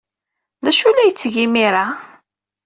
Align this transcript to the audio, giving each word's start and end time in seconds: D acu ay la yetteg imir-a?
D 0.63 0.67
acu 0.69 0.85
ay 0.87 0.93
la 0.95 1.03
yetteg 1.07 1.35
imir-a? 1.45 1.85